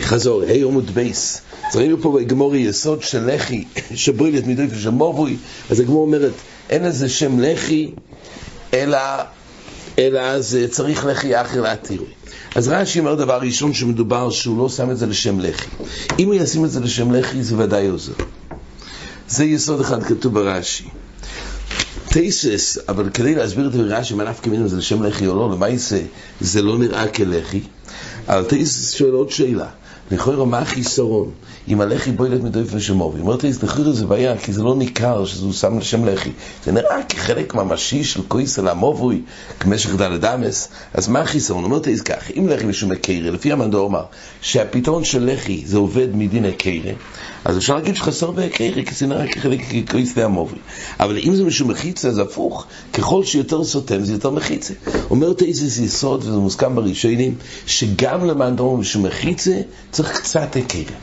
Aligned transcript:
חזור, 0.00 0.42
היי 0.42 0.62
עמוד 0.62 0.90
בייס. 0.90 1.40
אז 1.68 1.76
ראינו 1.76 2.02
פה 2.02 2.18
בגמור 2.18 2.56
יסוד 2.56 3.02
של 3.02 3.34
לחי, 3.34 3.64
שבריל 3.94 4.38
את 4.38 4.46
מידוי 4.46 4.66
ושל 4.70 4.90
מובוי, 4.90 5.36
אז 5.70 5.80
הגמור 5.80 6.02
אומרת, 6.02 6.32
אין 6.70 6.84
לזה 6.84 7.08
שם 7.08 7.40
לחי, 7.40 7.90
אלא, 8.74 8.98
אלא 9.98 10.40
זה 10.40 10.68
צריך 10.68 11.06
לחי 11.06 11.40
אחר 11.40 11.60
להתיר. 11.60 12.02
אז 12.54 12.68
רש"י 12.68 12.98
אומר 12.98 13.14
דבר 13.14 13.38
ראשון 13.40 13.74
שמדובר 13.74 14.30
שהוא 14.30 14.58
לא 14.58 14.68
שם 14.68 14.90
את 14.90 14.98
זה 14.98 15.06
לשם 15.06 15.40
לחי. 15.40 15.68
אם 16.18 16.26
הוא 16.26 16.34
ישים 16.34 16.64
את 16.64 16.70
זה 16.70 16.80
לשם 16.80 17.12
לחי 17.12 17.42
זה 17.42 17.58
ודאי 17.58 17.88
עוזר. 17.88 18.12
זה 19.28 19.44
יסוד 19.44 19.80
אחד 19.80 20.02
כתוב 20.02 20.34
ברש"י. 20.34 20.84
טייסס, 22.08 22.78
אבל 22.88 23.10
כדי 23.10 23.34
להסביר 23.34 23.68
את 23.68 23.72
רש"י 23.74 24.14
מה 24.14 24.24
נפקא 24.24 24.48
מינו 24.48 24.68
זה 24.68 24.76
לשם 24.76 25.02
לחי 25.02 25.26
או 25.26 25.34
לא, 25.34 25.50
למעשה 25.54 25.98
זה 26.40 26.62
לא 26.62 26.78
נראה 26.78 27.08
כלחי, 27.08 27.60
אבל 28.28 28.44
טייסס 28.44 28.94
שואל 28.94 29.12
עוד 29.12 29.30
שאלה. 29.30 29.68
לכאורה 30.10 30.44
מה 30.44 30.58
החיסרון? 30.58 31.30
אם 31.68 31.80
הלחי 31.80 32.10
בוילת 32.10 32.42
מדויף 32.42 32.74
לשמובי. 32.74 33.20
אומרת 33.20 33.42
לי, 33.42 33.50
לכאורה 33.62 33.92
זה 33.92 34.06
בעיה, 34.06 34.38
כי 34.38 34.52
זה 34.52 34.62
לא 34.62 34.76
ניכר 34.76 35.24
שזה 35.24 35.52
שם 35.52 35.78
לשם 35.78 36.04
לחי. 36.04 36.30
זה 36.64 36.72
נראה 36.72 37.02
כחלק 37.08 37.54
ממשי 37.54 38.04
של 38.04 38.20
כויס 38.28 38.58
על 38.58 38.68
המובוי, 38.68 39.22
כמשך 39.60 39.94
דלת 39.94 40.24
אמס. 40.24 40.68
אז 40.94 41.08
מה 41.08 41.20
החיסרון? 41.20 41.64
אומרת 41.64 41.86
לי, 41.86 41.98
כך, 41.98 42.30
אם 42.38 42.48
לחי 42.48 42.66
משום 42.66 42.92
הקרא, 42.92 43.30
לפי 43.30 43.52
המנדור 43.52 43.88
אמר, 43.88 44.04
שהפתרון 44.40 45.04
של 45.04 45.32
לחי 45.32 45.62
זה 45.66 45.78
עובד 45.78 46.16
מדין 46.16 46.44
הקרא, 46.44 46.92
אז 47.44 47.58
אפשר 47.58 47.74
להגיד 47.74 47.96
שחסר 47.96 48.30
בהקרא, 48.30 48.82
כי 48.82 48.94
זה 48.94 49.06
נראה 49.06 49.28
כחלק 49.28 49.60
כויס 49.90 50.18
המובוי. 50.18 50.58
אבל 51.00 51.18
אם 51.18 51.34
זה 51.34 51.44
משום 51.44 51.70
מחיצה, 51.70 52.10
זה 52.10 52.22
הפוך. 52.22 52.66
ככל 52.92 53.24
שיותר 53.24 53.64
סותם, 53.64 54.04
זה 54.04 54.12
יותר 54.12 54.30
מחיצה. 54.30 54.74
אומרת 55.10 55.42
איזה 55.42 55.82
יסוד, 55.82 56.20
וזה 56.20 56.36
מוסכם 56.36 56.74
בראשונים, 56.74 57.34
שגם 57.66 58.24
למנדור 58.24 58.78
משום 58.78 59.06
מחיצה, 59.06 59.60
צריך 60.02 60.20
קצת 60.20 60.56
הקרא. 60.56 60.96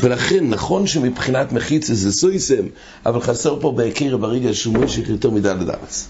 ולכן 0.00 0.48
נכון 0.48 0.86
שמבחינת 0.86 1.52
מחיצה 1.52 1.94
זה 1.94 2.12
סויסם, 2.12 2.66
אבל 3.06 3.20
חסר 3.20 3.60
פה 3.60 3.72
בהקרא 3.72 4.16
ברגע 4.16 4.54
שהוא 4.54 4.74
מושך 4.74 5.08
יותר 5.08 5.30
מדי 5.30 5.48
לדרס. 5.48 6.08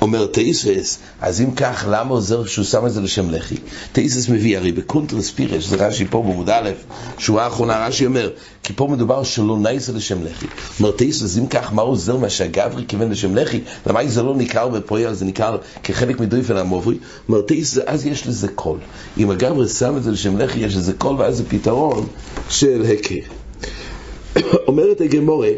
אומר 0.00 0.26
תאיסס, 0.26 0.98
אז 1.20 1.40
אם 1.40 1.50
כך, 1.50 1.84
למה 1.90 2.10
עוזר 2.10 2.44
שהוא 2.44 2.64
שם 2.64 2.86
את 2.86 2.92
זה 2.92 3.00
לשם 3.00 3.30
לחי? 3.30 3.56
תאיסס 3.92 4.28
מביא, 4.28 4.58
הרי 4.58 4.72
בקונטרס 4.72 5.30
פירש, 5.30 5.64
זה 5.64 5.76
רש"י 5.76 6.04
פה 6.04 6.22
בעמוד 6.22 6.50
א', 6.50 6.70
שורה 7.18 7.44
האחרונה, 7.44 7.86
רש"י 7.86 8.06
אומר, 8.06 8.30
כי 8.62 8.72
פה 8.72 8.88
מדובר 8.90 9.22
שלא 9.22 9.58
נייסה 9.58 9.92
לשם 9.92 10.24
לחי. 10.24 10.46
אומר 10.80 10.90
תאיסס, 10.90 11.38
אם 11.38 11.46
כך, 11.46 11.72
מה 11.72 11.82
עוזר 11.82 12.16
מה 12.16 12.30
שהגברי 12.30 12.84
כיוון 12.88 13.10
לשם 13.10 13.36
לחי? 13.36 13.60
למה 13.86 14.06
זה 14.06 14.22
לא 14.22 14.34
ניכר 14.34 14.68
בפועל, 14.68 15.14
זה 15.14 15.24
ניכר 15.24 15.56
כחלק 15.82 16.20
מדויפן 16.20 16.56
המוברי? 16.56 16.98
אומר 17.28 17.40
תאיסס, 17.40 17.78
אז 17.86 18.06
יש 18.06 18.26
לזה 18.26 18.48
קול. 18.48 18.78
אם 19.18 19.30
הגברי 19.30 19.68
שם 19.68 19.96
את 19.96 20.02
זה 20.02 20.10
לשם 20.10 20.38
לחי, 20.38 20.58
יש 20.58 20.76
לזה 20.76 20.92
קול, 20.92 21.16
ואז 21.18 21.36
זה 21.36 21.44
פתרון 21.48 22.06
של 22.48 22.82
הקר. 22.92 23.26
אומרת 24.68 25.00
הגמורה, 25.00 25.50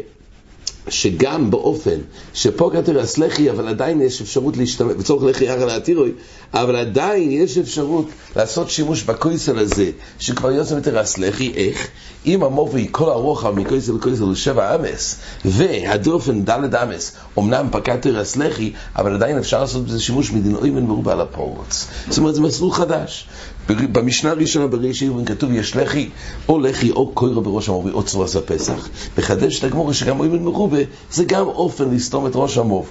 שגם 0.89 1.51
באופן 1.51 1.97
שפה 2.33 2.71
כתוב 2.73 2.97
הסלחי, 2.97 3.51
אבל 3.51 3.67
עדיין 3.67 4.01
יש 4.01 4.21
אפשרות 4.21 4.57
להשתמש, 4.57 4.93
בצורך 4.93 5.23
לחי 5.23 5.49
הר 5.49 5.65
להתירוי, 5.65 6.11
אבל 6.53 6.75
עדיין 6.75 7.31
יש 7.31 7.57
אפשרות 7.57 8.05
לעשות 8.35 8.69
שימוש 8.69 9.03
בקויסל 9.03 9.59
הזה, 9.59 9.91
שכבר 10.19 10.51
יוצא 10.51 10.73
יותר 10.73 10.99
הסלחי, 10.99 11.51
איך? 11.55 11.87
אם 12.25 12.43
המובי 12.43 12.87
כל 12.91 13.09
הרוחב 13.09 13.55
מקויסל 13.55 13.93
לקויסל 13.93 14.23
הוא 14.23 14.35
שבע 14.35 14.75
אמס, 14.75 15.17
והדופן 15.45 16.43
דלת 16.43 16.75
אמס, 16.75 17.11
אמנם 17.39 17.67
פקד 17.71 18.07
הסלחי, 18.07 18.73
אבל 18.95 19.13
עדיין 19.13 19.37
אפשר 19.37 19.61
לעשות 19.61 19.85
בזה 19.85 19.99
שימוש 19.99 20.31
מדין 20.31 20.55
אוימן 20.55 20.83
מרובה 20.83 21.11
על 21.11 21.21
הפורץ. 21.21 21.87
זאת 22.09 22.17
אומרת, 22.17 22.35
זה 22.35 22.41
מסלול 22.41 22.71
חדש. 22.71 23.27
במשנה 23.69 24.31
הראשונה 24.31 24.67
בראש 24.67 25.01
עירבון 25.01 25.25
כתוב 25.25 25.51
יש 25.51 25.75
לחי 25.75 26.09
או 26.49 26.59
לחי 26.59 26.91
או 26.91 27.11
קוירו 27.11 27.41
בראש 27.41 27.69
המובי 27.69 27.91
או 27.91 28.03
צרוס 28.03 28.35
הפסח. 28.35 28.89
מחדש 29.17 29.59
את 29.59 29.63
הגמורה 29.63 29.93
שגם 29.93 30.19
אוימן 30.19 30.43
מרובה 30.43 30.79
זה 31.11 31.23
גם 31.25 31.45
אופן 31.45 31.89
לסתום 31.89 32.27
את 32.27 32.31
ראש 32.35 32.57
המוב. 32.57 32.89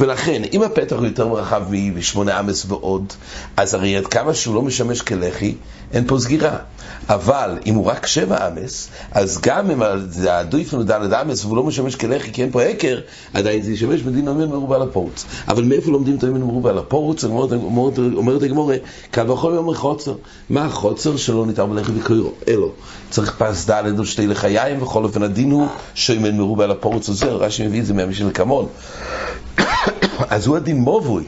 ולכן, 0.00 0.42
אם 0.52 0.62
הפתח 0.62 0.96
הוא 0.96 1.06
יותר 1.06 1.32
רחב 1.32 1.62
משמונה 1.70 2.40
אמס 2.40 2.66
ועוד, 2.68 3.12
אז 3.56 3.74
הרי 3.74 3.96
עד 3.96 4.06
כמה 4.06 4.34
שהוא 4.34 4.54
לא 4.54 4.62
משמש 4.62 5.02
כלחי, 5.02 5.54
אין 5.92 6.04
פה 6.06 6.18
סגירה. 6.18 6.56
אבל 7.08 7.58
אם 7.66 7.74
הוא 7.74 7.86
רק 7.86 8.06
שבע 8.06 8.48
אמס, 8.48 8.88
אז 9.12 9.40
גם 9.42 9.70
אם 9.70 9.82
הדויפן 10.28 10.76
הוא 10.76 10.84
דלת 10.84 11.12
אמס 11.12 11.44
והוא 11.44 11.56
לא 11.56 11.64
משמש 11.64 11.96
כלחי 11.96 12.32
כי 12.32 12.42
אין 12.42 12.50
פה 12.50 12.62
עקר, 12.62 13.00
עדיין 13.34 13.62
זה 13.62 13.72
ישמש 13.72 14.02
מדין 14.02 14.28
אומן 14.28 14.48
מרובה 14.48 14.78
לפורץ. 14.78 15.24
אבל 15.48 15.64
מאיפה 15.64 15.90
לומדים 15.90 16.16
את 16.16 16.24
האומן 16.24 16.40
מרובה 16.40 16.72
לפורץ? 16.72 17.24
אומרת 17.24 18.42
הגמורה, 18.42 18.76
קל 19.10 19.30
וחומר 19.30 19.58
אומר 19.58 19.74
חוצר. 19.74 20.14
מה 20.50 20.64
החוצר 20.64 21.16
שלא 21.16 21.46
ניתן 21.46 21.70
בלחי 21.70 21.92
וקוירו? 21.98 22.32
אלו. 22.48 22.72
צריך 23.10 23.34
פס 23.38 23.66
דלת 23.66 23.98
או 23.98 24.06
שתי 24.06 24.26
לחיים, 24.26 24.80
בכל 24.80 25.04
אופן 25.04 25.22
הדין 25.22 25.50
הוא 25.50 25.66
שאומן 25.94 26.36
מרובה 26.36 26.66
לפורץ 26.66 27.08
עוזר. 27.08 27.36
רש"י 27.36 27.66
מביא 27.66 27.80
את 27.80 27.86
זה 27.86 27.94
מהמשל 27.94 28.30
כמון. 28.34 28.66
אז 30.30 30.46
הוא 30.46 30.56
הדין 30.56 30.76
מובוי. 30.76 31.24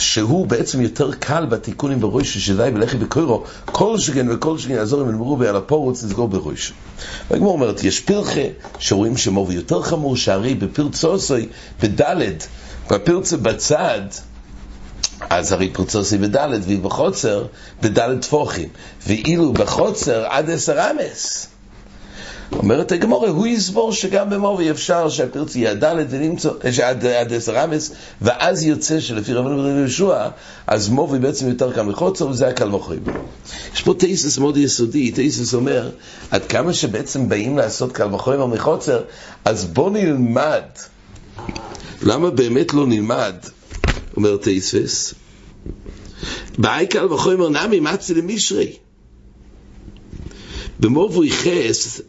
שהוא 0.00 0.46
בעצם 0.46 0.80
יותר 0.80 1.12
קל 1.12 1.46
בתיקונים 1.46 2.00
בראש 2.00 2.38
שדי 2.38 2.70
בלחי 2.74 2.96
בקוירו, 2.96 3.44
כל 3.64 3.98
שכן 3.98 4.30
וכל 4.30 4.58
שכן 4.58 4.74
יעזור 4.74 5.02
אם 5.02 5.10
נאמרו 5.10 5.42
על 5.42 5.56
הפורוץ 5.56 6.02
לסגור 6.02 6.28
בראש. 6.28 6.72
והגמור 7.30 7.52
אומרת, 7.52 7.84
יש 7.84 8.00
פרחה 8.00 8.40
שרואים 8.78 9.16
שמובי 9.16 9.54
יותר 9.54 9.82
חמור, 9.82 10.16
שהרי 10.16 10.54
בפרצוסוי, 10.54 11.48
בדלת, 11.82 12.48
בפרצה 12.90 13.36
בצד, 13.36 14.00
אז 15.30 15.52
הרי 15.52 15.68
פרצוסי 15.68 16.18
בדלת, 16.18 16.60
והיא 16.64 16.78
בחוצר, 16.78 17.46
בדלת 17.82 18.22
טפוחים. 18.22 18.68
ואילו 19.06 19.52
בחוצר 19.52 20.26
עד 20.26 20.50
עשר 20.50 20.90
אמס. 20.90 21.46
אומרת 22.52 22.92
הגמורה, 22.92 23.28
הוא 23.28 23.46
יסבור 23.46 23.92
שגם 23.92 24.30
במובי 24.30 24.70
אפשר 24.70 25.06
יהיה 25.54 25.74
דלת 25.74 26.06
ונמצא, 26.10 26.50
עד 27.20 27.32
עשר 27.32 27.64
אמס, 27.64 27.92
ואז 28.20 28.62
יוצא 28.62 29.00
שלפי 29.00 29.32
רבנו 29.32 29.62
בן 29.62 29.78
יהושע, 29.78 30.28
אז 30.66 30.88
מובי 30.88 31.18
בעצם 31.18 31.48
יותר 31.48 31.72
קל 31.72 31.82
מחוצר, 31.82 32.28
וזה 32.28 32.48
הקל 32.48 32.68
מוכרים. 32.68 33.02
יש 33.74 33.82
פה 33.82 33.94
תאיסס 33.94 34.38
מאוד 34.38 34.56
יסודי, 34.56 35.10
תאיסס 35.10 35.54
אומר, 35.54 35.90
עד 36.30 36.44
כמה 36.44 36.72
שבעצם 36.72 37.28
באים 37.28 37.58
לעשות 37.58 37.92
קל 37.92 38.06
מחויב 38.06 38.44
מחוצר, 38.44 39.02
אז 39.44 39.64
בוא 39.64 39.90
נלמד. 39.90 40.62
למה 42.02 42.30
באמת 42.30 42.74
לא 42.74 42.86
נלמד, 42.86 43.34
אומר 44.16 44.36
תאיסס, 44.36 45.14
באי 46.58 46.86
קל 46.86 47.12
וחומר 47.12 47.48
נמי 47.48 47.80
מצי 47.80 48.14
למישרי. 48.14 48.72
במובוי 50.80 51.30
חס, 51.30 52.00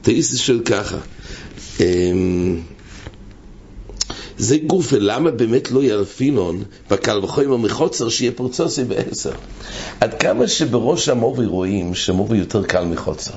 תאיסס 0.00 0.38
של 0.38 0.60
ככה, 0.64 0.98
זה 4.38 4.56
גופה, 4.66 4.96
למה 4.98 5.30
באמת 5.30 5.70
לא 5.70 5.82
ילפינון 5.82 6.62
בקל 6.90 7.18
וחומר 7.24 7.56
מחוצר 7.56 8.08
שיהיה 8.08 8.32
פרצוסי 8.32 8.84
בעשר? 8.84 9.32
עד 10.00 10.14
כמה 10.14 10.48
שבראש 10.48 11.08
המובי 11.08 11.46
רואים 11.46 11.94
שמובי 11.94 12.36
יותר 12.36 12.64
קל 12.64 12.84
מחוצר. 12.84 13.34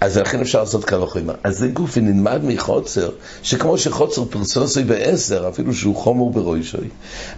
אז 0.00 0.18
לכן 0.18 0.40
אפשר 0.40 0.60
לעשות 0.60 0.84
קל 0.84 1.02
וחומר. 1.02 1.34
אז 1.44 1.58
זה 1.58 1.68
גופי 1.68 2.00
נלמד 2.00 2.44
מחוצר, 2.44 3.10
שכמו 3.42 3.78
שחוצר 3.78 4.24
פרצוסי 4.24 4.82
בעשר, 4.82 5.48
אפילו 5.48 5.74
שהוא 5.74 5.96
חומר 5.96 6.24
בראשוי, 6.24 6.88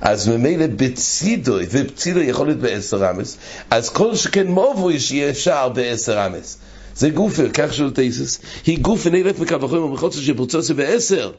אז 0.01 0.29
ממילא 0.29 0.67
בצידוי, 0.77 1.67
ובצידוי 1.71 2.25
יכול 2.25 2.47
להיות 2.47 2.59
בעשר 2.59 3.11
אמס, 3.11 3.37
אז 3.71 3.89
כל 3.89 4.15
שכן 4.15 4.47
מובוי 4.47 5.01
שיהיה 5.01 5.31
אפשר 5.31 5.69
בעשר 5.69 6.27
אמס. 6.27 6.59
זה 6.97 7.11
גופי, 7.11 7.43
כך 7.53 7.75
של 7.75 7.91
תייסס, 7.91 8.39
היא 8.67 8.79
גופי 8.79 9.11
נלת 9.11 9.39
מקל 9.39 9.65
וחומר 9.65 9.87
מחוצר 9.87 10.21
שפרצוסי 10.21 10.75
בעשר. 10.75 11.31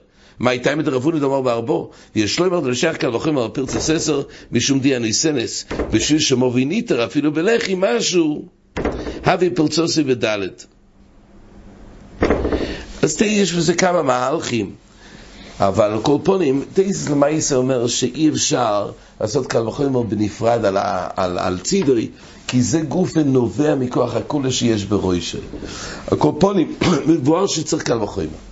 מה 0.42 0.52
הייתה 0.52 0.76
מדרבוני 0.76 1.20
דאמר 1.20 1.42
בארבו? 1.42 1.90
יש 2.16 2.40
לא 2.40 2.46
אמרת 2.46 2.64
לשייך 2.64 2.98
קל 2.98 3.16
וחומר 3.16 3.48
פרצה 3.48 3.80
ססר 3.80 4.22
משום 4.52 4.80
דיה 4.80 5.00
ניסנס, 5.00 5.66
בשביל 5.92 6.20
שמובי 6.20 6.66
ניטר 6.66 7.06
אפילו 7.06 7.34
בלחי 7.34 7.76
משהו, 7.78 8.46
הביא 9.26 9.50
פרצוסי 9.56 10.04
בדלת. 10.04 10.66
אז 13.02 13.16
תראי, 13.16 13.30
יש 13.32 13.54
בזה 13.54 13.74
כמה 13.74 14.02
מהלכים. 14.02 14.72
אבל 15.60 15.92
על 15.92 16.02
כל 16.02 16.18
פונים, 16.24 16.66
תייס 16.74 17.10
למעשה 17.10 17.56
אומר 17.56 17.88
שאי 17.88 18.30
אפשר 18.30 18.92
לעשות 19.22 19.48
קל 19.48 19.68
וחומר 19.68 20.02
בנפרד 20.02 20.66
על, 20.66 20.78
על, 21.16 21.38
על 21.40 21.60
צידרי, 21.60 22.10
כי 22.48 22.62
זה 22.62 22.82
גוף 22.82 23.12
ונובע 23.16 23.76
מכוח 23.76 24.16
הכולה 24.16 24.52
שיש 24.52 24.86
ברוישה. 24.86 25.38
על 26.08 26.18
כל 26.18 26.32
פונים, 26.40 26.76
מבואר 27.08 27.48
שצריך 27.48 27.84
קל 27.84 28.04
וחומר. 28.04 28.51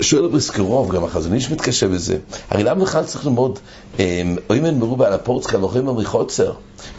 שואל 0.00 0.28
בסקרוב, 0.28 0.94
גם 0.94 1.04
החזון 1.04 1.34
איש 1.34 1.50
מתקשה 1.50 1.88
בזה. 1.88 2.16
הרי 2.50 2.64
למה 2.64 2.84
בכלל 2.84 3.04
צריך 3.04 3.26
ללמוד 3.26 3.58
אוימן 4.50 4.78
מרובה 4.78 5.06
על 5.06 5.12
הפורצקה 5.12 5.58
ואוכלים 5.58 5.86
מחוצר? 5.86 6.52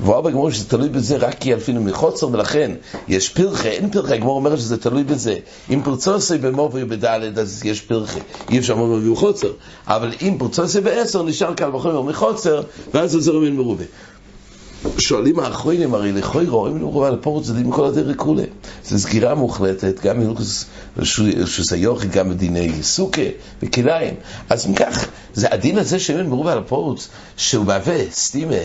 והוא 0.04 0.22
בגמור 0.22 0.52
שזה 0.52 0.70
תלוי 0.70 0.90
בזה 0.90 1.18
רק 1.18 1.40
כי 1.40 1.54
אלפינו 1.54 1.82
מחוצר, 1.82 2.28
ולכן 2.32 2.72
יש 3.08 3.30
פרחה, 3.30 3.70
אין 3.70 3.90
פרחה, 3.90 4.14
הגמור 4.14 4.36
אומרת 4.36 4.58
שזה 4.58 4.78
תלוי 4.78 5.04
בזה. 5.04 5.36
אם 5.70 5.82
פרצוסי 5.84 6.38
במובי 6.38 6.86
בדלת, 6.86 7.38
אז 7.38 7.66
יש 7.66 7.82
פרחה. 7.82 8.20
אי 8.50 8.60
אפשר 8.60 8.76
מובי 8.76 9.10
מחוצר. 9.10 9.52
אבל 9.88 10.14
אם 10.22 10.36
פרצוסי 10.40 10.82
בעשר, 10.82 11.24
נשאר 11.24 11.54
קל 11.54 11.76
וחומר 11.76 12.02
מחוצר, 12.02 12.62
ואז 12.94 13.12
זורם 13.12 13.46
אין 13.46 13.56
מרובה. 13.56 13.84
שואלים 14.98 15.40
האחרונים, 15.40 15.94
הרי 15.94 16.12
לכוי 16.12 16.46
רואים 16.46 16.78
לנו 16.78 17.04
על 17.06 17.14
הפורט 17.14 17.44
זה 17.44 17.54
דין 17.54 17.72
כל 17.72 17.86
הדרך 17.86 18.18
כולה. 18.18 18.44
זו 18.86 19.00
סגירה 19.00 19.36
מוחלטת, 19.36 20.00
גם 20.04 20.20
מלוכס 20.20 20.66
שסיוכי, 21.46 22.08
גם 22.08 22.30
בדיני 22.30 22.84
סוכה 22.84 23.22
וכליים. 23.64 24.14
אז 24.50 24.68
אם 24.68 24.74
כך, 24.74 25.08
זה 25.34 25.48
הדין 25.52 25.78
הזה 25.78 26.00
שאין 26.00 26.28
מרובה 26.30 26.52
על 26.52 26.58
הפורט, 26.58 27.00
שהוא 27.38 27.66
מהווה 27.66 28.12
סטימה, 28.12 28.56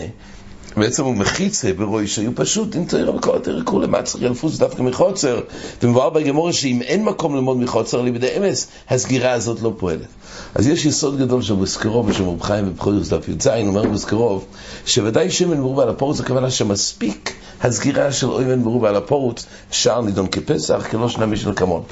בעצם 0.77 1.03
הוא 1.03 1.15
מחיצה 1.15 1.73
ברוי 1.73 2.07
שהיו 2.07 2.35
פשוט 2.35 2.75
עם 2.75 2.85
תאירה 2.85 3.11
בכל 3.11 3.37
התאירה 3.37 3.63
כולה, 3.63 3.87
מה 3.87 4.01
צריך 4.01 4.23
ילפוס 4.23 4.57
דווקא 4.57 4.81
מחוצר, 4.81 5.39
ומבואר 5.83 6.09
בגמורה 6.09 6.53
שאם 6.53 6.81
אין 6.81 7.03
מקום 7.03 7.35
ללמוד 7.35 7.57
מחוצר 7.57 8.01
לימודי 8.01 8.37
אמס, 8.37 8.67
הסגירה 8.89 9.31
הזאת 9.31 9.61
לא 9.61 9.73
פועלת. 9.77 10.07
אז 10.55 10.67
יש 10.67 10.85
יסוד 10.85 11.19
גדול 11.19 11.41
של 11.41 11.53
בוסקרוב 11.53 12.07
ושל 12.07 12.23
רב 12.23 12.41
חיים 12.41 12.65
בבחוריות 12.65 13.07
דף 13.07 13.27
י"ז, 13.27 13.47
אומר 13.47 13.83
בוסקרוב, 13.83 14.45
שוודאי 14.85 15.31
שמן 15.31 15.57
מרובה 15.57 15.83
על 15.83 15.89
הפורץ, 15.89 16.19
הכוונה 16.19 16.51
שמספיק 16.51 17.33
הסגירה 17.61 18.11
של 18.11 18.27
אוימן 18.27 18.59
מרובה 18.59 18.89
על 18.89 18.95
הפורץ, 18.95 19.45
שער 19.71 20.01
נידון 20.01 20.27
כפסח, 20.27 20.87
כלא 20.91 21.09
שנה 21.09 21.25
משל 21.25 21.53
כמון. 21.55 21.83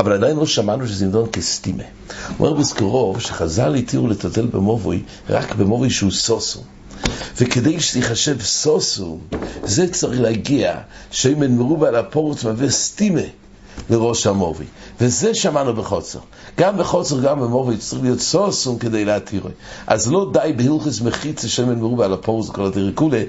אבל 0.00 0.12
עדיין 0.12 0.36
לא 0.36 0.46
שמענו 0.46 0.86
שזה 0.86 1.06
נידון 1.06 1.28
כסטימה. 1.32 1.84
אומר 2.40 2.52
בוסקרוב 2.54 3.20
שחז"ל 3.20 3.74
התירו 3.74 4.08
לטטל 4.08 4.46
במובוי 4.46 5.02
רק 5.30 5.54
במובוי 5.54 5.90
שהוא 5.90 6.10
סוסו. 6.10 6.60
וכדי 7.36 7.80
שזה 7.80 7.98
ייחשב 7.98 8.40
סוסו, 8.40 9.18
זה 9.64 9.92
צריך 9.92 10.20
להגיע 10.20 10.74
שאם 11.10 11.56
מרובה 11.56 11.88
על 11.88 11.96
הפורץ 11.96 12.44
מהווה 12.44 12.70
סטימה 12.70 13.20
לראש 13.90 14.26
המובי. 14.26 14.64
וזה 15.00 15.34
שמענו 15.34 15.74
בחוצר. 15.74 16.18
גם 16.58 16.78
בחוצר, 16.78 17.20
גם 17.20 17.40
במובי, 17.40 17.76
צריך 17.76 18.02
להיות 18.02 18.20
סוסום 18.20 18.78
כדי 18.78 19.04
להתירו. 19.04 19.48
אז 19.86 20.12
לא 20.12 20.30
די 20.32 20.52
בהלכס 20.56 21.00
מחיצה 21.00 21.48
שמן 21.48 21.78
מרובה 21.78 22.04
על 22.04 22.12
הפורץ 22.12 22.48
וכל 22.48 22.66
התיריקולה, 22.66 23.22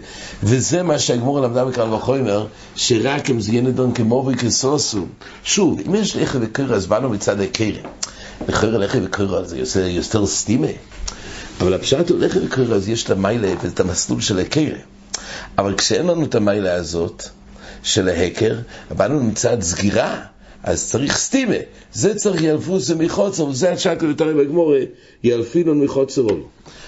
וזה 0.43 0.83
מה 0.83 0.99
שהגמור 0.99 1.41
למדה 1.41 1.65
בקרל 1.65 1.93
וחומר, 1.93 2.45
שרק 2.75 3.29
אם 3.29 3.39
זה 3.39 3.51
יהיה 3.51 3.61
נדון 3.61 3.93
כמובי 3.93 4.35
כסוסום. 4.35 5.07
שוב, 5.43 5.79
אם 5.87 5.95
יש 5.95 6.15
לחם 6.15 6.39
וקרע, 6.41 6.75
אז 6.75 6.85
באנו 6.85 7.09
מצד 7.09 7.41
הקרע. 7.41 7.81
לכרע 8.47 8.77
לחם 8.77 8.99
וקרע 9.03 9.43
זה 9.43 9.89
יותר 9.89 10.25
סטימה. 10.25 10.67
אבל 11.59 11.73
הפשט 11.73 12.09
הוא 12.09 12.19
לחם 12.19 12.39
וקרע, 12.45 12.75
אז 12.75 12.89
יש 12.89 13.03
את 13.03 13.09
המיילה 13.09 13.53
ואת 13.63 13.79
המסלול 13.79 14.21
של 14.21 14.39
הקרע. 14.39 14.77
אבל 15.57 15.75
כשאין 15.77 16.07
לנו 16.07 16.25
את 16.25 16.35
המיילה 16.35 16.73
הזאת, 16.73 17.23
של 17.83 18.09
ההקר, 18.09 18.55
באנו 18.97 19.23
מצד 19.23 19.61
סגירה, 19.61 20.19
אז 20.63 20.89
צריך 20.89 21.17
סטימה. 21.17 21.55
זה 21.93 22.15
צריך 22.15 22.41
ילפוס 22.41 22.91
מחוצר, 22.91 23.45
וזה 23.45 23.71
השקל 23.71 24.05
יותר 24.05 24.33
בגמורה, 24.37 24.79
ילפינון 25.23 25.83
מחוצר 25.83 26.21
עולו. 26.21 26.47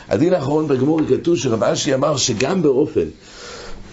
הדין 0.09 0.33
האחרון 0.33 0.67
בגמורה 0.67 1.03
כתוב 1.09 1.37
שרב 1.37 1.63
אשי 1.63 1.93
אמר 1.93 2.17
שגם 2.17 2.61
באופן 2.61 3.05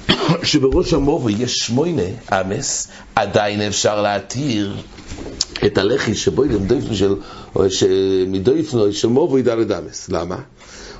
שבראש 0.43 0.93
המובו 0.93 1.31
יש 1.31 1.59
שמונה 1.59 2.03
אמס, 2.33 2.89
עדיין 3.15 3.61
אפשר 3.61 4.03
להתיר 4.03 4.77
את 5.67 5.79
הלחי 5.79 6.15
שבו 6.15 6.45
ידמדויפנו 6.45 6.95
של, 6.97 7.15
מדויפנו 8.29 8.93
של 8.93 9.09
מובו 9.09 9.39
ידלת 9.39 9.71
אמס. 9.71 10.09
למה? 10.09 10.37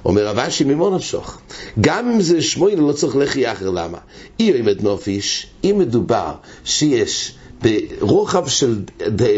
אומר 0.05 0.27
רב 0.27 0.39
אשי 0.39 0.65
ממון 0.65 0.95
נפשוך, 0.95 1.39
גם 1.81 2.11
אם 2.11 2.21
זה 2.21 2.43
שמונה 2.43 2.75
לא 2.75 2.93
צריך 2.93 3.17
לחי 3.17 3.53
אחר, 3.53 3.71
למה? 3.71 3.99
אי 4.41 4.59
עמד 4.59 4.83
נופיש, 4.83 5.47
אם 5.65 5.77
מדובר 5.79 6.33
שיש 6.65 7.38
ברוחב 7.63 8.47
של 8.47 8.83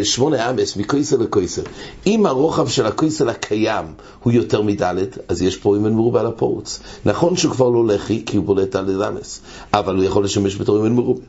שמונה 0.03 0.51
אמס, 0.51 0.77
מקויסר 0.77 1.17
לקויסר, 1.17 1.63
אם 2.07 2.27
הרוחב 2.27 2.69
של 2.69 2.87
הקויסר 2.87 3.29
הקיים 3.31 3.85
הוא 4.23 4.33
יותר 4.33 4.63
מדלת, 4.63 5.19
אז 5.29 5.43
יש 5.43 5.57
פה 5.57 5.75
אימן 5.75 5.93
מרובה 5.93 6.21
על 6.21 6.27
הפורץ. 6.27 6.81
נכון 7.05 7.37
שהוא 7.37 7.53
כבר 7.53 7.69
לא 7.69 7.87
לחי, 7.87 8.23
כי 8.27 8.37
הוא 8.37 8.45
בולט 8.45 8.77
על 8.77 9.03
אמס, 9.03 9.41
אבל 9.75 9.97
הוא 9.97 10.05
יכול 10.05 10.25
לשמש 10.25 10.57
בתור 10.57 10.77
אימן 10.77 10.93
מרובה. 10.93 11.23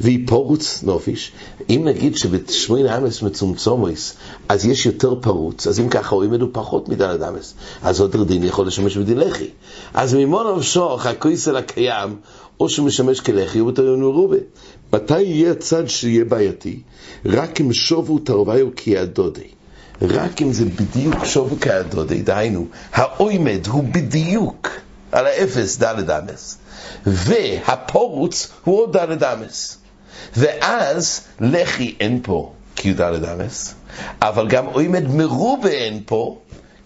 והיא 0.00 0.28
פורץ 0.28 0.82
נופיש, 0.82 1.32
אם 1.70 1.82
נגיד 1.84 2.16
שבשמונה 2.16 2.98
אמס 2.98 3.22
מצומצומויס, 3.22 4.14
אז 4.48 4.66
יש 4.66 4.86
יותר 4.86 5.14
פרוץ, 5.20 5.66
אז 5.66 5.80
אם 5.80 5.88
ככה 5.88 6.16
האימן 6.16 6.40
הוא 6.40 6.48
פחות 6.52 6.88
מדלת 6.88 7.22
אמס, 7.22 7.54
אז 7.82 8.00
עוד 8.00 8.16
דין 8.28 8.44
יכול 8.44 8.66
לשמש 8.66 8.96
בדין 8.96 9.18
לחי. 9.18 9.48
אז 9.94 10.14
ממון 10.14 10.46
המשוך, 10.46 11.06
הקויסר 11.06 11.56
הקיים, 11.56 12.16
או 12.60 12.68
שמשמש 12.68 13.20
כלחי, 13.20 13.58
הוא 13.58 13.72
בתור 13.72 13.84
אימן 13.84 14.00
מרובה. 14.00 14.36
מתי 14.92 15.22
יהיה 15.22 15.52
הצד 15.52 15.88
שיהיה 15.88 16.24
בעייתי? 16.24 16.80
רק 17.26 17.60
אם 17.60 17.72
שובו 17.72 18.18
תרוויו 18.18 18.68
כיהדודי. 18.76 19.48
רק 20.02 20.42
אם 20.42 20.52
זה 20.52 20.64
בדיוק 20.64 21.24
שובו 21.24 21.56
כיהדודי, 21.60 22.22
דהיינו, 22.22 22.66
האוימד 22.92 23.66
הוא 23.66 23.84
בדיוק 23.84 24.68
על 25.12 25.26
האפס 25.26 25.76
דלת 25.76 26.10
אמס, 26.10 26.58
והפורוץ 27.06 28.48
הוא 28.64 28.78
עוד 28.78 28.92
דלת 28.92 29.22
אמס. 29.22 29.78
ואז 30.36 31.20
לחי 31.40 31.94
אין 32.00 32.20
פה 32.22 32.52
כי 32.76 32.88
הוא 32.88 32.96
דלת 32.96 33.28
אמס, 33.28 33.74
אבל 34.22 34.48
גם 34.48 34.66
אוימד 34.66 35.04
מרובה 35.08 35.68
אין 35.68 36.02
פה, 36.06 36.38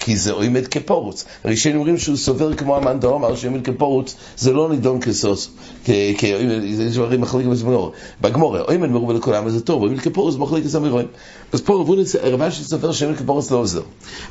כי 0.05 0.17
זה 0.17 0.33
עומד 0.33 0.67
כפורוץ. 0.67 1.25
הראשונים 1.45 1.79
אומרים 1.79 1.99
שהוא 1.99 2.17
סובר 2.17 2.55
כמו 2.55 2.77
המן 2.77 3.01
דאמר 3.01 3.37
שעומד 3.37 3.65
כפורוץ, 3.65 4.15
זה 4.37 4.53
לא 4.53 4.69
נידון 4.71 5.01
כסוס, 5.01 5.51
זה 5.87 6.91
דברים 6.93 7.21
מחליקים 7.21 7.51
בזמנו. 7.51 7.93
בגמורה, 8.21 8.61
עומד 8.61 8.89
מרובה 8.89 9.15
לכולם, 9.15 9.51
זה 9.51 9.61
טוב, 9.61 9.83
עומד 9.83 10.01
כפורוץ 10.01 10.37
מחליק 10.37 10.67
את 10.67 10.75
המרואים. 10.75 11.07
אז 11.53 11.61
פה 11.61 11.85
רבה 12.23 12.51
שסובר 12.51 12.93
שעומד 12.93 13.17
כפורוץ 13.17 13.51
לא 13.51 13.57
עוזר. 13.57 13.83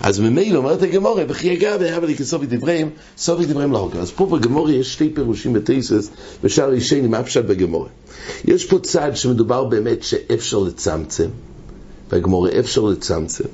אז 0.01 0.19
ממילא 0.19 0.57
אומרת 0.57 0.81
הגמורה, 0.81 1.25
בכי 1.25 1.47
יגע 1.47 1.75
ואהבה 1.79 2.07
לי 2.07 2.15
כסופי 2.15 2.45
דבריהם, 2.45 2.89
סופי 3.17 3.45
דבריהם 3.45 3.71
להוקר. 3.71 3.99
אז 3.99 4.11
פה 4.11 4.25
בגמורה 4.25 4.71
יש 4.71 4.93
שתי 4.93 5.09
פירושים 5.09 5.53
בתייסס, 5.53 6.09
ושאר 6.43 6.71
ראשי 6.71 7.01
מה 7.01 7.23
פשט 7.23 7.45
בגמורה. 7.45 7.89
יש 8.45 8.65
פה 8.65 8.79
צד 8.79 9.11
שמדובר 9.15 9.63
באמת 9.63 10.03
שאפשר 10.03 10.59
לצמצם, 10.59 11.27
בגמורה 12.11 12.49
אפשר 12.59 12.81
לצמצם. 12.81 13.45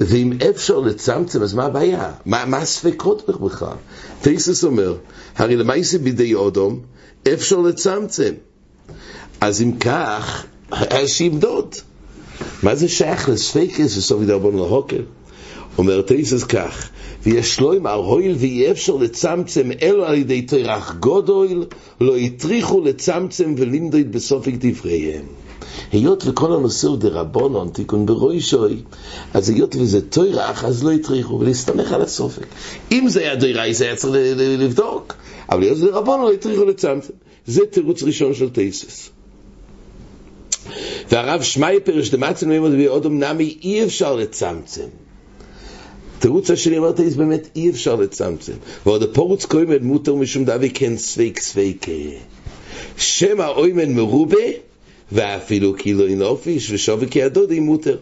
ואם 0.00 0.32
אפשר 0.50 0.78
לצמצם, 0.78 1.42
אז 1.42 1.54
מה 1.54 1.64
הבעיה? 1.64 2.12
מה, 2.26 2.44
מה 2.44 2.56
הספקות 2.56 3.28
בכלל? 3.40 3.76
תייסס 4.20 4.64
אומר, 4.64 4.96
הרי 5.36 5.56
למעשה 5.56 5.98
בידי 5.98 6.34
אודום, 6.34 6.80
אפשר 7.32 7.60
לצמצם. 7.60 8.32
אז 9.40 9.62
אם 9.62 9.76
כך, 9.76 10.44
אז 10.70 11.08
שימדוד. 11.08 11.74
מה 12.62 12.74
זה 12.74 12.88
שייך 12.88 13.28
לספקס 13.28 13.96
וסוף 13.96 14.22
ידרבון 14.22 14.56
להוקר? 14.56 15.00
אומר 15.78 16.02
תייסס 16.02 16.44
כך, 16.44 16.88
ויש 17.22 17.60
לו 17.60 17.72
עם 17.72 17.86
הרויל 17.86 18.36
ואי 18.38 18.70
אפשר 18.70 18.96
לצמצם 18.96 19.70
אלו 19.82 20.04
על 20.04 20.14
ידי 20.14 20.42
תרח 20.42 20.94
גודויל, 21.00 21.64
לא 22.00 22.16
הטריחו 22.16 22.80
לצמצם 22.80 23.54
ולמדוד 23.58 24.12
בסופק 24.12 24.52
דבריהם. 24.58 25.24
היות 25.94 26.22
וכל 26.26 26.52
הנושא 26.52 26.88
הוא 26.88 26.96
דרבונון, 26.96 27.68
תיקון 27.68 28.06
ברוישוי, 28.06 28.82
אז 29.34 29.48
היות 29.48 29.76
וזה 29.76 30.00
תוירח, 30.00 30.64
אז 30.64 30.84
לא 30.84 30.92
הטריחו, 30.92 31.40
ולהסתמך 31.40 31.92
על 31.92 32.02
הסופק. 32.02 32.46
אם 32.92 33.08
זה 33.08 33.20
היה 33.20 33.36
דויראי, 33.36 33.74
זה 33.74 33.84
היה 33.84 33.96
צריך 33.96 34.14
לבדוק, 34.38 35.14
אבל 35.50 35.62
היות 35.62 35.76
וזה 35.76 35.90
דרבונון, 35.90 36.26
לא 36.26 36.32
הטריחו 36.32 36.64
לצמצם. 36.64 37.12
זה 37.46 37.66
תירוץ 37.70 38.02
ראשון 38.02 38.34
של 38.34 38.50
תייסס. 38.50 39.10
והרב 41.10 41.42
שמאי 41.42 41.80
פרש 41.84 42.10
דמצן 42.10 42.48
מימוד 42.48 42.72
ואודום 42.78 43.24
נמי 43.24 43.58
אי 43.62 43.84
אפשר 43.84 44.16
לצמצם. 44.16 44.86
תירוץ 46.18 46.50
השני 46.50 46.78
אומר 46.78 46.92
תייס 46.92 47.14
באמת 47.14 47.48
אי 47.56 47.70
אפשר 47.70 47.94
לצמצם. 47.94 48.52
ועוד 48.86 49.02
הפורוץ 49.02 49.44
קוימן 49.44 49.82
מותר 49.82 50.14
משום 50.14 50.44
דווי 50.44 50.70
כן 50.74 50.96
ספייק 50.96 51.40
ספייק. 51.40 51.86
שמא 52.96 53.46
אוימן 53.46 53.92
מרובה 53.92 54.64
ואפילו 55.14 55.74
כאילו 55.78 56.06
אין 56.06 56.22
אופיש 56.22 56.70
ושווי 56.70 57.08
כידודי 57.10 57.60
מותר. 57.60 57.96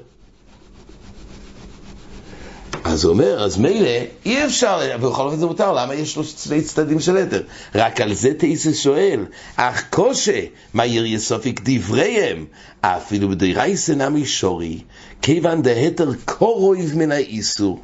אז 2.84 3.04
הוא 3.04 3.12
אומר, 3.12 3.44
אז 3.44 3.58
מילא, 3.58 3.90
אי 4.26 4.44
אפשר, 4.46 4.96
בכל 4.96 5.22
אופן 5.22 5.38
זה 5.38 5.46
מותר, 5.46 5.72
למה 5.72 5.94
יש 5.94 6.16
לו 6.16 6.24
שני 6.24 6.62
צדדים 6.62 7.00
של 7.00 7.16
עדר? 7.16 7.42
רק 7.74 8.00
על 8.00 8.14
זה 8.14 8.34
תאיסס 8.34 8.82
שואל, 8.82 9.24
אך 9.56 9.84
קושה, 9.90 10.40
מה 10.74 10.86
יריה 10.86 11.18
סופיק 11.18 11.60
דבריהם, 11.64 12.46
אפילו 12.80 13.28
בדירי 13.28 13.76
סנה 13.76 14.08
מישורי, 14.08 14.78
כיוון 15.22 15.62
דהתר 15.62 16.10
קורויב 16.24 16.98
מן 16.98 17.12
האיסור. 17.12 17.82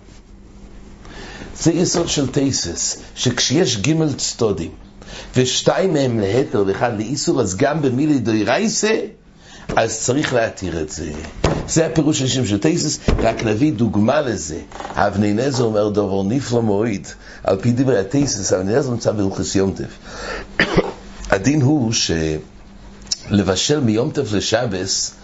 זה 1.57 1.73
יסוד 1.73 2.09
של 2.09 2.27
תאיסס, 2.27 3.03
שכשיש 3.15 3.77
גימל 3.77 4.13
צדודים, 4.13 4.71
ושתיים 5.37 5.93
מהם 5.93 6.21
להתר 6.21 6.65
ואחד 6.67 6.97
לאיסור, 6.97 7.41
אז 7.41 7.57
גם 7.57 7.83
במילי 7.83 8.19
דוירייסה, 8.19 9.01
אז 9.77 10.01
צריך 10.01 10.35
להתיר 10.35 10.81
את 10.81 10.91
זה. 10.91 11.13
זה 11.69 11.87
הפירוש 11.87 12.19
של 12.19 12.29
שם 12.29 12.47
של 12.47 12.59
תייסס, 12.59 12.99
רק 13.19 13.45
נביא 13.45 13.73
דוגמה 13.73 14.21
לזה. 14.21 14.59
אבני 14.95 15.33
נזר 15.33 15.65
אומר 15.65 15.89
דובר 15.89 16.23
נפלא 16.23 16.63
מועיד, 16.63 17.07
על 17.45 17.57
פי 17.61 17.73
דברי 17.73 17.99
התייסס, 17.99 18.53
אבני 18.53 18.77
נזר 18.77 18.91
נמצא 18.91 19.13
בהלכס 19.13 19.55
יום 19.55 19.73
טף. 19.73 19.99
הדין 21.33 21.63
הוא 21.63 21.93
שלבשל 23.29 23.81
מיום 23.81 24.11
טף 24.11 24.33
לשבס, 24.33 25.15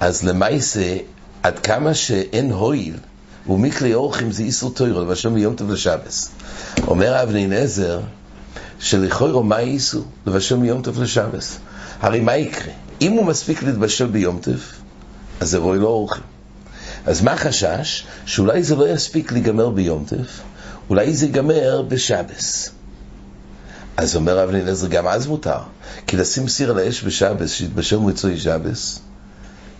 אז 0.00 0.22
למעשה, 0.24 0.96
עד 1.42 1.58
כמה 1.58 1.94
שאין 1.94 2.52
הויל, 2.52 2.96
ומכלי 3.48 3.94
אורחים 3.94 4.32
זה 4.32 4.42
איסור 4.42 4.74
תוירו, 4.74 5.00
לבשל 5.00 5.28
מיום 5.28 5.54
טף 5.54 5.64
לשבס. 5.68 6.30
אומר 6.88 7.22
אבני 7.22 7.46
נזר, 7.46 8.00
שלכוירו 8.84 9.42
מה 9.42 9.60
ייסו? 9.60 10.04
לבשל 10.26 10.56
מיום 10.56 10.82
טוב 10.82 11.02
לשבס. 11.02 11.58
הרי 12.00 12.20
מה 12.20 12.36
יקרה? 12.36 12.72
אם 13.00 13.12
הוא 13.12 13.26
מספיק 13.26 13.62
להתבשל 13.62 14.06
ביום 14.06 14.38
טוב, 14.42 14.60
אז 15.40 15.50
זה 15.50 15.58
רואי 15.58 15.78
לא 15.78 15.86
אורחים. 15.86 16.22
אז 17.06 17.22
מה 17.22 17.32
החשש? 17.32 18.04
שאולי 18.26 18.62
זה 18.62 18.76
לא 18.76 18.88
יספיק 18.88 19.32
להיגמר 19.32 19.70
ביום 19.70 20.04
טוב, 20.08 20.26
אולי 20.90 21.14
זה 21.14 21.26
ייגמר 21.26 21.82
בשבס. 21.82 22.70
אז 23.96 24.16
אומר 24.16 24.38
רב 24.38 24.48
אליעזר, 24.48 24.88
גם 24.88 25.06
אז 25.06 25.26
מותר. 25.26 25.58
כי 26.06 26.16
לשים 26.16 26.48
סיר 26.48 26.70
על 26.70 26.78
האש 26.78 27.04
בשבס, 27.04 27.52
שיתבשל 27.52 27.96
מועצוי 27.96 28.40
שבס, 28.40 29.00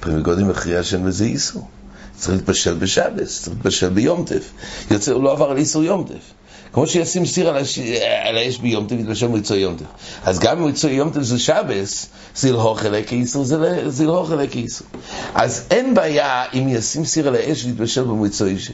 פרימי 0.00 0.23
גודים 0.23 0.49
מכריע 0.49 0.82
שאין 0.82 1.04
בזה 1.04 1.25
איסור. 1.25 1.68
צריך 2.16 2.37
להתבשל 2.37 2.75
בשבס, 2.75 3.42
צריך 3.42 3.56
להתבשל 3.56 3.88
ביום 3.88 4.25
טף. 4.25 4.50
יוצא, 4.90 5.12
הוא 5.12 5.23
לא 5.23 5.32
עבר 5.32 5.50
על 5.50 5.56
איסור 5.56 5.84
יום 5.84 6.04
טף. 6.08 6.43
כמו 6.74 6.86
שישים 6.86 7.26
סיר 7.26 7.48
על, 7.48 7.56
הש... 7.56 7.78
על 8.24 8.36
האש 8.36 8.58
ביום 8.58 8.86
טף, 8.86 8.96
יתבשל 8.98 9.26
מועצוי 9.26 9.58
יום 9.58 9.76
טף. 9.76 9.84
אז 10.24 10.38
גם 10.38 10.60
מועצוי 10.60 10.92
יום 10.92 11.10
טף 11.10 11.22
זה 11.22 11.38
שבס, 11.38 12.06
זילהו 12.36 12.74
חלק 12.74 13.12
איסור, 13.12 13.44
זילהו 13.88 14.24
חלק 14.24 14.56
איסור. 14.56 14.86
אז 15.34 15.66
אין 15.70 15.94
בעיה 15.94 16.44
אם 16.54 16.68
ישים 16.68 17.04
סיר 17.04 17.28
על 17.28 17.34
האש 17.34 17.64
ויתבשל 17.64 18.04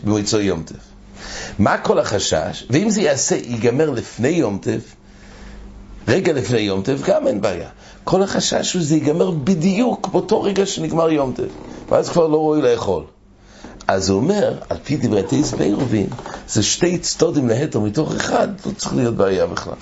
במועצוי 0.04 0.42
יום 0.42 0.62
טף. 0.62 0.75
מה 1.59 1.78
כל 1.78 1.99
החשש? 1.99 2.64
ואם 2.71 2.90
זה 2.90 3.02
יעשה, 3.02 3.37
ייגמר 3.37 3.90
לפני 3.90 4.28
יום 4.28 4.59
טף, 4.62 4.95
רגע 6.09 6.33
לפני 6.33 6.61
יום 6.61 6.83
טף, 6.83 6.97
גם 7.07 7.26
אין 7.26 7.40
בעיה. 7.40 7.69
כל 8.04 8.23
החשש 8.23 8.73
הוא 8.73 8.83
שזה 8.83 8.95
ייגמר 8.95 9.30
בדיוק 9.30 10.09
באותו 10.09 10.42
רגע 10.42 10.66
שנגמר 10.66 11.11
יום 11.11 11.33
טף, 11.33 11.52
ואז 11.88 12.09
כבר 12.09 12.26
לא 12.26 12.37
ראוי 12.37 12.62
לאכול. 12.62 13.04
אז 13.93 14.11
הוא 14.11 14.21
אומר, 14.21 14.59
על 14.69 14.77
פי 14.85 14.97
דברי 14.97 15.23
טייס 15.23 15.53
בעירובין, 15.53 16.07
זה 16.49 16.63
שתי 16.63 16.99
צדודים 16.99 17.49
להתר 17.49 17.81
מתוך 17.81 18.15
אחד, 18.15 18.49
לא 18.67 18.73
צריך 18.77 18.95
להיות 18.95 19.17
בעיה 19.17 19.47
בכלל. 19.47 19.75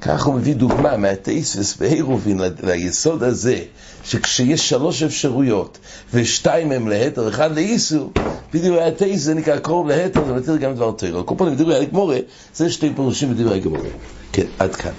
כך 0.00 0.24
הוא 0.26 0.34
מביא 0.34 0.54
דוגמה 0.54 0.96
מהטייסס 0.96 1.76
בעירובין 1.76 2.40
ליסוד 2.62 3.22
הזה, 3.22 3.58
שכשיש 4.04 4.68
שלוש 4.68 5.02
אפשרויות, 5.02 5.78
ושתיים 6.14 6.72
הם 6.72 6.88
להתר, 6.88 7.28
אחד 7.28 7.54
לאיסור, 7.54 8.12
בדברי 8.54 8.84
הטייס 8.84 9.22
זה 9.22 9.34
נקרא 9.34 9.58
קרוב 9.58 9.88
להתר, 9.88 10.24
זה 10.26 10.32
מתיר 10.32 10.56
גם 10.56 10.74
דבר 10.74 10.90
תוירו. 10.90 11.26
כל 11.26 11.34
פעם 11.38 11.54
בדברי 11.54 11.76
הגמורה, 11.76 12.18
זה 12.54 12.70
שתי 12.70 12.92
פירושים 12.94 13.34
בדברי 13.34 13.56
הגמורה. 13.56 13.88
כן, 14.32 14.46
עד 14.58 14.76
כאן. 14.76 14.92